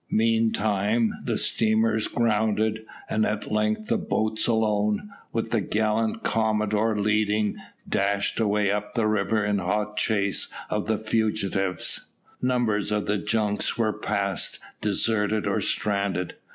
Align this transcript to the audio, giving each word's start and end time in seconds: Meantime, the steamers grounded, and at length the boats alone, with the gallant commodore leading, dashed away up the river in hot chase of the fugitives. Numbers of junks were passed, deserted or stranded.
Meantime, 0.09 1.13
the 1.25 1.37
steamers 1.37 2.07
grounded, 2.07 2.83
and 3.07 3.23
at 3.23 3.51
length 3.51 3.85
the 3.87 3.99
boats 3.99 4.47
alone, 4.47 5.11
with 5.31 5.51
the 5.51 5.61
gallant 5.61 6.23
commodore 6.23 6.97
leading, 6.97 7.55
dashed 7.87 8.39
away 8.39 8.71
up 8.71 8.95
the 8.95 9.05
river 9.05 9.45
in 9.45 9.59
hot 9.59 9.95
chase 9.97 10.47
of 10.71 10.87
the 10.87 10.97
fugitives. 10.97 12.07
Numbers 12.41 12.91
of 12.91 13.07
junks 13.25 13.77
were 13.77 13.93
passed, 13.93 14.57
deserted 14.81 15.45
or 15.45 15.61
stranded. 15.61 16.33